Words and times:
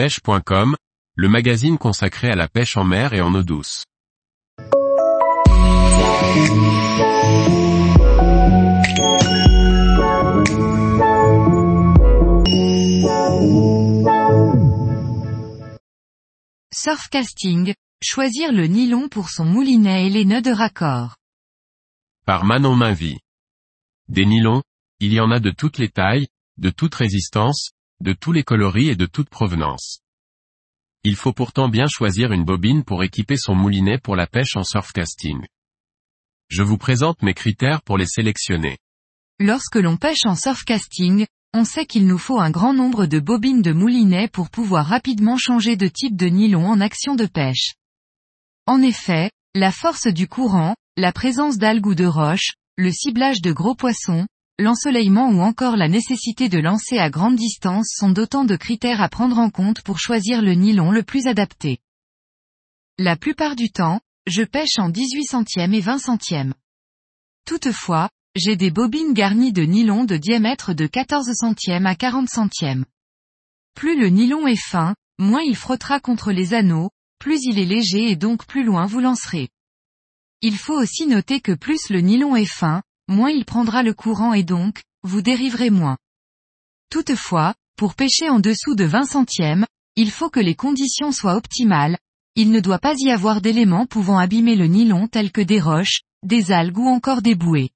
pêche.com, 0.00 0.76
le 1.14 1.28
magazine 1.28 1.76
consacré 1.76 2.30
à 2.30 2.34
la 2.34 2.48
pêche 2.48 2.78
en 2.78 2.84
mer 2.84 3.12
et 3.12 3.20
en 3.20 3.34
eau 3.34 3.42
douce. 3.42 3.84
Surfcasting, 16.72 17.74
choisir 18.02 18.52
le 18.52 18.66
nylon 18.68 19.10
pour 19.10 19.28
son 19.28 19.44
moulinet 19.44 20.06
et 20.06 20.08
les 20.08 20.24
nœuds 20.24 20.40
de 20.40 20.50
raccord. 20.50 21.16
Par 22.24 22.46
Manon 22.46 22.74
Mainvie. 22.74 23.18
Des 24.08 24.24
nylons, 24.24 24.62
il 24.98 25.12
y 25.12 25.20
en 25.20 25.30
a 25.30 25.40
de 25.40 25.50
toutes 25.50 25.76
les 25.76 25.90
tailles, 25.90 26.28
de 26.56 26.70
toute 26.70 26.94
résistance, 26.94 27.72
de 28.00 28.12
tous 28.12 28.32
les 28.32 28.42
coloris 28.42 28.88
et 28.88 28.96
de 28.96 29.06
toute 29.06 29.28
provenance. 29.28 30.00
Il 31.04 31.16
faut 31.16 31.32
pourtant 31.32 31.68
bien 31.68 31.86
choisir 31.86 32.32
une 32.32 32.44
bobine 32.44 32.84
pour 32.84 33.02
équiper 33.02 33.36
son 33.36 33.54
moulinet 33.54 33.98
pour 33.98 34.16
la 34.16 34.26
pêche 34.26 34.56
en 34.56 34.64
surfcasting. 34.64 35.46
Je 36.48 36.62
vous 36.62 36.78
présente 36.78 37.22
mes 37.22 37.34
critères 37.34 37.82
pour 37.82 37.96
les 37.96 38.06
sélectionner. 38.06 38.78
Lorsque 39.38 39.76
l'on 39.76 39.96
pêche 39.96 40.26
en 40.26 40.34
surfcasting, 40.34 41.26
on 41.54 41.64
sait 41.64 41.86
qu'il 41.86 42.06
nous 42.06 42.18
faut 42.18 42.38
un 42.38 42.50
grand 42.50 42.74
nombre 42.74 43.06
de 43.06 43.18
bobines 43.18 43.62
de 43.62 43.72
moulinet 43.72 44.28
pour 44.28 44.50
pouvoir 44.50 44.86
rapidement 44.86 45.36
changer 45.36 45.76
de 45.76 45.88
type 45.88 46.16
de 46.16 46.26
nylon 46.26 46.66
en 46.66 46.80
action 46.80 47.14
de 47.14 47.26
pêche. 47.26 47.74
En 48.66 48.82
effet, 48.82 49.30
la 49.54 49.72
force 49.72 50.06
du 50.06 50.28
courant, 50.28 50.76
la 50.96 51.12
présence 51.12 51.58
d'algues 51.58 51.86
ou 51.86 51.94
de 51.94 52.04
roches, 52.04 52.52
le 52.76 52.92
ciblage 52.92 53.40
de 53.40 53.52
gros 53.52 53.74
poissons, 53.74 54.26
l'ensoleillement 54.60 55.30
ou 55.30 55.40
encore 55.40 55.76
la 55.76 55.88
nécessité 55.88 56.48
de 56.48 56.58
lancer 56.58 56.98
à 56.98 57.10
grande 57.10 57.36
distance 57.36 57.92
sont 57.96 58.10
d'autant 58.10 58.44
de 58.44 58.56
critères 58.56 59.00
à 59.00 59.08
prendre 59.08 59.38
en 59.38 59.50
compte 59.50 59.80
pour 59.82 59.98
choisir 59.98 60.42
le 60.42 60.52
nylon 60.52 60.90
le 60.90 61.02
plus 61.02 61.26
adapté. 61.26 61.78
La 62.98 63.16
plupart 63.16 63.56
du 63.56 63.70
temps, 63.70 64.00
je 64.26 64.42
pêche 64.42 64.78
en 64.78 64.90
18 64.90 65.24
centièmes 65.24 65.72
et 65.72 65.80
20 65.80 65.98
centièmes. 65.98 66.54
Toutefois, 67.46 68.10
j'ai 68.36 68.54
des 68.54 68.70
bobines 68.70 69.14
garnies 69.14 69.52
de 69.52 69.62
nylon 69.62 70.04
de 70.04 70.16
diamètre 70.16 70.74
de 70.74 70.86
14 70.86 71.32
centièmes 71.34 71.86
à 71.86 71.94
40 71.94 72.28
centièmes. 72.28 72.84
Plus 73.74 73.98
le 73.98 74.08
nylon 74.08 74.46
est 74.46 74.60
fin, 74.60 74.94
moins 75.18 75.42
il 75.42 75.56
frottera 75.56 76.00
contre 76.00 76.32
les 76.32 76.52
anneaux, 76.52 76.90
plus 77.18 77.40
il 77.44 77.58
est 77.58 77.64
léger 77.64 78.10
et 78.10 78.16
donc 78.16 78.46
plus 78.46 78.62
loin 78.62 78.86
vous 78.86 79.00
lancerez. 79.00 79.48
Il 80.42 80.56
faut 80.56 80.78
aussi 80.78 81.06
noter 81.06 81.40
que 81.40 81.52
plus 81.52 81.88
le 81.88 82.00
nylon 82.00 82.36
est 82.36 82.46
fin, 82.46 82.82
moins 83.10 83.30
il 83.30 83.44
prendra 83.44 83.82
le 83.82 83.92
courant 83.92 84.32
et 84.32 84.44
donc, 84.44 84.82
vous 85.02 85.20
dériverez 85.20 85.70
moins. 85.70 85.98
Toutefois, 86.90 87.54
pour 87.76 87.94
pêcher 87.94 88.28
en 88.28 88.40
dessous 88.40 88.74
de 88.74 88.84
20 88.84 89.04
centièmes, 89.04 89.66
il 89.96 90.10
faut 90.10 90.30
que 90.30 90.40
les 90.40 90.54
conditions 90.54 91.12
soient 91.12 91.36
optimales, 91.36 91.98
il 92.36 92.50
ne 92.50 92.60
doit 92.60 92.78
pas 92.78 92.94
y 92.96 93.10
avoir 93.10 93.40
d'éléments 93.40 93.86
pouvant 93.86 94.18
abîmer 94.18 94.56
le 94.56 94.66
nylon 94.66 95.08
tels 95.08 95.32
que 95.32 95.40
des 95.40 95.60
roches, 95.60 96.02
des 96.22 96.52
algues 96.52 96.78
ou 96.78 96.88
encore 96.88 97.22
des 97.22 97.34
bouées. 97.34 97.70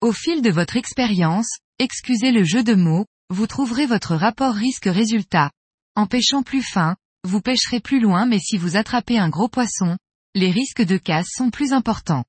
Au 0.00 0.12
fil 0.12 0.42
de 0.42 0.50
votre 0.50 0.76
expérience, 0.76 1.58
excusez 1.78 2.32
le 2.32 2.44
jeu 2.44 2.62
de 2.62 2.74
mots, 2.74 3.06
vous 3.28 3.46
trouverez 3.46 3.86
votre 3.86 4.14
rapport 4.14 4.54
risque-résultat. 4.54 5.50
En 5.94 6.06
pêchant 6.06 6.42
plus 6.42 6.62
fin, 6.62 6.96
vous 7.24 7.40
pêcherez 7.40 7.80
plus 7.80 8.00
loin 8.00 8.26
mais 8.26 8.38
si 8.38 8.56
vous 8.56 8.76
attrapez 8.76 9.18
un 9.18 9.28
gros 9.28 9.48
poisson, 9.48 9.96
les 10.34 10.50
risques 10.50 10.82
de 10.82 10.96
casse 10.96 11.28
sont 11.30 11.50
plus 11.50 11.72
importants. 11.72 12.24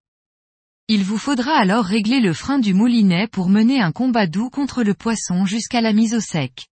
Il 0.94 1.06
vous 1.06 1.17
faudra 1.17 1.53
alors 1.53 1.86
régler 1.86 2.20
le 2.20 2.34
frein 2.34 2.59
du 2.59 2.73
moulinet 2.73 3.25
pour 3.25 3.47
mener 3.47 3.80
un 3.80 3.94
combat 3.94 4.28
doux 4.28 4.50
contre 4.50 4.84
le 4.84 4.94
poisson 4.94 5.45
jusqu'à 5.45 5.80
la 5.80 5.94
mise 5.94 6.14
au 6.14 6.20
sec. 6.20 6.67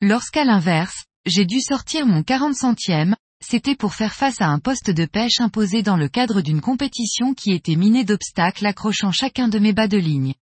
Lorsqu'à 0.00 0.44
l'inverse, 0.44 1.04
j'ai 1.24 1.44
dû 1.44 1.60
sortir 1.60 2.04
mon 2.04 2.24
40 2.24 2.56
centièmes, 2.56 3.14
c'était 3.40 3.76
pour 3.76 3.94
faire 3.94 4.12
face 4.12 4.40
à 4.40 4.48
un 4.48 4.58
poste 4.58 4.90
de 4.90 5.06
pêche 5.06 5.38
imposé 5.38 5.84
dans 5.84 5.96
le 5.96 6.08
cadre 6.08 6.40
d'une 6.40 6.60
compétition 6.60 7.32
qui 7.32 7.52
était 7.52 7.76
minée 7.76 8.02
d'obstacles 8.02 8.66
accrochant 8.66 9.12
chacun 9.12 9.46
de 9.46 9.60
mes 9.60 9.72
bas 9.72 9.86
de 9.86 9.98
ligne. 9.98 10.34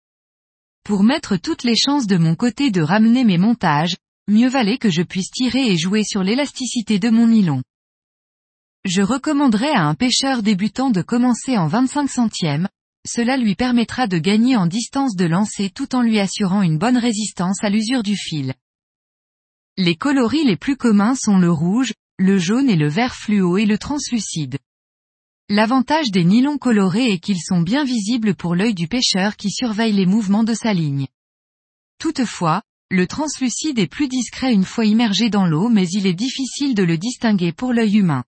Pour 0.85 1.03
mettre 1.03 1.37
toutes 1.37 1.65
les 1.65 1.77
chances 1.77 2.07
de 2.07 2.17
mon 2.17 2.35
côté 2.35 2.71
de 2.71 2.81
ramener 2.81 3.25
mes 3.25 3.37
montages, 3.37 3.99
mieux 4.27 4.49
valait 4.49 4.79
que 4.79 4.89
je 4.89 5.03
puisse 5.03 5.31
tirer 5.31 5.71
et 5.71 5.77
jouer 5.77 6.03
sur 6.03 6.23
l'élasticité 6.23 6.99
de 6.99 7.11
mon 7.11 7.27
nylon. 7.27 7.63
Je 8.85 9.01
recommanderais 9.01 9.73
à 9.73 9.87
un 9.87 9.95
pêcheur 9.95 10.43
débutant 10.43 10.91
de 10.91 11.01
commencer 11.01 11.57
en 11.57 11.67
25 11.67 12.07
centièmes, 12.07 12.69
cela 13.09 13.39
lui 13.39 13.55
permettra 13.55 14.07
de 14.07 14.19
gagner 14.19 14.57
en 14.57 14.67
distance 14.67 15.17
de 15.17 15.25
lancer 15.25 15.71
tout 15.71 15.95
en 15.95 16.03
lui 16.03 16.19
assurant 16.19 16.61
une 16.61 16.77
bonne 16.77 16.99
résistance 16.99 17.65
à 17.65 17.71
l'usure 17.71 18.03
du 18.03 18.15
fil. 18.15 18.53
Les 19.79 19.97
coloris 19.97 20.45
les 20.45 20.59
plus 20.59 20.77
communs 20.77 21.15
sont 21.15 21.39
le 21.39 21.51
rouge, 21.51 21.95
le 22.19 22.37
jaune 22.37 22.69
et 22.69 22.77
le 22.77 22.89
vert 22.89 23.15
fluo 23.15 23.57
et 23.57 23.65
le 23.65 23.79
translucide. 23.79 24.59
L'avantage 25.49 26.11
des 26.11 26.25
nylons 26.25 26.59
colorés 26.59 27.11
est 27.11 27.21
qu'ils 27.21 27.41
sont 27.41 27.63
bien 27.63 27.85
visibles 27.85 28.35
pour 28.35 28.55
l'œil 28.55 28.75
du 28.75 28.87
pêcheur 28.87 29.37
qui 29.37 29.51
surveille 29.51 29.93
les 29.93 30.07
mouvements 30.07 30.45
de 30.45 30.55
sa 30.55 30.75
ligne. 30.75 31.07
Toutefois, 31.99 32.63
le 32.91 33.07
translucide 33.07 33.79
est 33.79 33.87
plus 33.87 34.09
discret 34.09 34.53
une 34.53 34.65
fois 34.65 34.85
immergé 34.85 35.31
dans 35.31 35.47
l'eau 35.47 35.71
mais 35.71 35.89
il 35.89 36.07
est 36.07 36.15
difficile 36.15 36.75
de 36.75 36.83
le 36.83 36.99
distinguer 36.99 37.53
pour 37.53 37.73
l'œil 37.73 37.97
humain. 37.97 38.25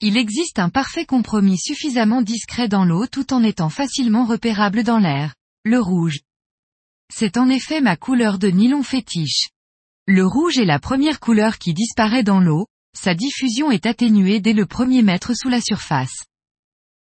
Il 0.00 0.16
existe 0.16 0.60
un 0.60 0.68
parfait 0.68 1.06
compromis 1.06 1.58
suffisamment 1.58 2.22
discret 2.22 2.68
dans 2.68 2.84
l'eau 2.84 3.08
tout 3.08 3.32
en 3.32 3.42
étant 3.42 3.68
facilement 3.68 4.24
repérable 4.24 4.84
dans 4.84 4.98
l'air. 4.98 5.34
Le 5.64 5.80
rouge. 5.80 6.20
C'est 7.12 7.36
en 7.36 7.48
effet 7.48 7.80
ma 7.80 7.96
couleur 7.96 8.38
de 8.38 8.48
nylon 8.48 8.84
fétiche. 8.84 9.48
Le 10.06 10.24
rouge 10.24 10.58
est 10.58 10.64
la 10.64 10.78
première 10.78 11.18
couleur 11.18 11.58
qui 11.58 11.74
disparaît 11.74 12.22
dans 12.22 12.38
l'eau, 12.38 12.66
sa 12.96 13.14
diffusion 13.14 13.72
est 13.72 13.86
atténuée 13.86 14.40
dès 14.40 14.52
le 14.52 14.66
premier 14.66 15.02
mètre 15.02 15.34
sous 15.34 15.48
la 15.48 15.60
surface. 15.60 16.24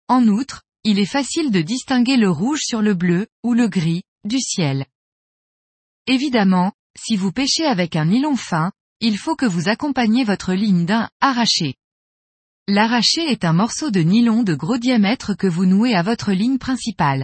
En 0.07 0.25
outre, 0.27 0.63
il 0.85 0.97
est 0.97 1.05
facile 1.05 1.51
de 1.51 1.61
distinguer 1.61 2.15
le 2.15 2.29
rouge 2.29 2.61
sur 2.61 2.81
le 2.81 2.93
bleu, 2.93 3.27
ou 3.43 3.53
le 3.53 3.67
gris, 3.67 4.03
du 4.23 4.39
ciel. 4.39 4.85
Évidemment, 6.07 6.71
si 6.97 7.17
vous 7.17 7.33
pêchez 7.33 7.65
avec 7.65 7.97
un 7.97 8.05
nylon 8.05 8.37
fin, 8.37 8.71
il 9.01 9.17
faut 9.17 9.35
que 9.35 9.45
vous 9.45 9.67
accompagniez 9.67 10.23
votre 10.23 10.53
ligne 10.53 10.85
d'un 10.85 11.09
arraché. 11.19 11.75
L'arraché 12.69 13.21
est 13.21 13.45
un 13.45 13.53
morceau 13.53 13.91
de 13.91 14.01
nylon 14.01 14.43
de 14.43 14.53
gros 14.53 14.77
diamètre 14.77 15.37
que 15.37 15.47
vous 15.47 15.65
nouez 15.65 15.95
à 15.95 16.01
votre 16.03 16.33
ligne 16.33 16.57
principale. 16.57 17.23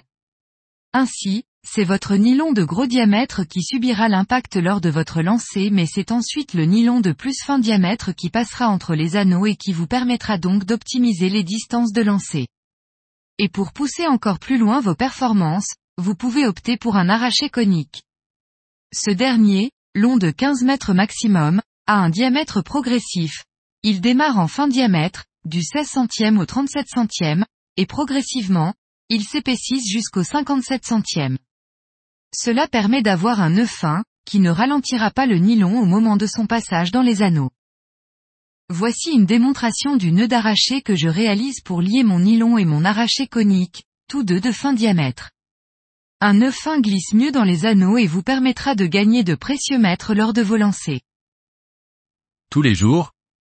Ainsi, 0.93 1.43
c'est 1.67 1.83
votre 1.83 2.15
nylon 2.15 2.53
de 2.53 2.63
gros 2.63 2.87
diamètre 2.87 3.43
qui 3.43 3.61
subira 3.61 4.07
l'impact 4.07 4.55
lors 4.55 4.79
de 4.79 4.89
votre 4.89 5.21
lancer 5.21 5.69
mais 5.69 5.85
c'est 5.85 6.13
ensuite 6.13 6.53
le 6.53 6.63
nylon 6.63 7.01
de 7.01 7.11
plus 7.11 7.35
fin 7.43 7.59
diamètre 7.59 8.15
qui 8.15 8.29
passera 8.29 8.69
entre 8.69 8.95
les 8.95 9.17
anneaux 9.17 9.45
et 9.45 9.57
qui 9.57 9.73
vous 9.73 9.85
permettra 9.85 10.37
donc 10.37 10.63
d'optimiser 10.63 11.27
les 11.27 11.43
distances 11.43 11.91
de 11.91 12.03
lancer. 12.03 12.47
Et 13.37 13.49
pour 13.49 13.73
pousser 13.73 14.07
encore 14.07 14.39
plus 14.39 14.57
loin 14.57 14.79
vos 14.79 14.95
performances, 14.95 15.73
vous 15.97 16.15
pouvez 16.15 16.47
opter 16.47 16.77
pour 16.77 16.95
un 16.95 17.09
arraché 17.09 17.49
conique. 17.49 18.03
Ce 18.93 19.11
dernier, 19.11 19.71
long 19.93 20.15
de 20.15 20.31
15 20.31 20.63
mètres 20.63 20.93
maximum, 20.93 21.61
a 21.85 21.95
un 21.95 22.09
diamètre 22.09 22.61
progressif. 22.61 23.43
Il 23.81 23.99
démarre 23.99 24.39
en 24.39 24.47
fin 24.47 24.69
diamètre, 24.69 25.25
du 25.45 25.61
16 25.61 25.87
centième 25.87 26.37
au 26.37 26.45
37 26.45 26.87
centième, 26.87 27.45
et 27.77 27.85
progressivement, 27.85 28.73
il 29.09 29.23
s'épaississent 29.23 29.89
jusqu'au 29.89 30.23
57 30.23 30.85
centième. 30.85 31.37
Cela 32.33 32.67
permet 32.67 33.01
d'avoir 33.01 33.41
un 33.41 33.51
nœud 33.51 33.65
fin, 33.65 34.03
qui 34.25 34.39
ne 34.39 34.49
ralentira 34.49 35.11
pas 35.11 35.25
le 35.25 35.37
nylon 35.37 35.79
au 35.79 35.85
moment 35.85 36.17
de 36.17 36.25
son 36.25 36.47
passage 36.47 36.91
dans 36.91 37.01
les 37.01 37.21
anneaux. 37.21 37.51
Voici 38.69 39.11
une 39.11 39.25
démonstration 39.25 39.97
du 39.97 40.11
nœud 40.11 40.27
d'arraché 40.27 40.81
que 40.81 40.95
je 40.95 41.09
réalise 41.09 41.61
pour 41.61 41.81
lier 41.81 42.03
mon 42.03 42.19
nylon 42.19 42.57
et 42.57 42.65
mon 42.65 42.85
arraché 42.85 43.27
conique, 43.27 43.83
tous 44.07 44.23
deux 44.23 44.39
de 44.39 44.51
fin 44.51 44.73
diamètre. 44.73 45.31
Un 46.21 46.35
nœud 46.35 46.51
fin 46.51 46.79
glisse 46.79 47.13
mieux 47.13 47.31
dans 47.31 47.43
les 47.43 47.65
anneaux 47.65 47.97
et 47.97 48.07
vous 48.07 48.23
permettra 48.23 48.75
de 48.75 48.85
gagner 48.85 49.23
de 49.23 49.35
précieux 49.35 49.77
mètres 49.77 50.15
lors 50.15 50.31
de 50.31 50.41
vos 50.41 50.55
lancers. 50.55 51.01
Tous 52.49 52.61
les 52.61 52.73
jours, 52.73 53.12